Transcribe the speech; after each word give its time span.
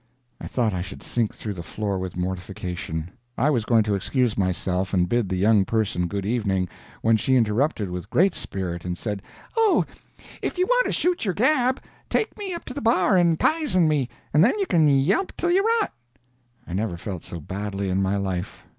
I 0.39 0.47
thought 0.47 0.73
I 0.73 0.81
should 0.81 1.03
sink 1.03 1.31
through 1.31 1.53
the 1.53 1.61
floor 1.61 1.99
with 1.99 2.17
mortification. 2.17 3.11
I 3.37 3.51
was 3.51 3.65
going 3.65 3.83
to 3.83 3.93
excuse 3.93 4.35
myself 4.35 4.95
and 4.95 5.07
bid 5.07 5.29
the 5.29 5.35
young 5.35 5.63
person 5.63 6.07
good 6.07 6.25
evening, 6.25 6.69
when 7.03 7.17
she 7.17 7.35
interrupted 7.35 7.91
with 7.91 8.09
great 8.09 8.33
spirit, 8.33 8.83
and 8.83 8.97
said: 8.97 9.21
"Oh, 9.55 9.85
if 10.41 10.57
you 10.57 10.65
want 10.65 10.87
to 10.87 10.91
shoot 10.91 11.23
your 11.23 11.35
gab, 11.35 11.79
take 12.09 12.35
me 12.39 12.51
up 12.51 12.65
to 12.65 12.73
the 12.73 12.81
bar, 12.81 13.15
and 13.15 13.39
pizen 13.39 13.87
me, 13.87 14.09
and 14.33 14.43
then 14.43 14.57
you 14.57 14.65
can 14.65 14.89
yelp 14.89 15.33
till 15.37 15.51
you 15.51 15.63
rot." 15.81 15.93
I 16.67 16.73
never 16.73 16.97
felt 16.97 17.23
so 17.23 17.39
badly 17.39 17.91
in 17.91 18.01
my 18.01 18.17
life. 18.17 18.63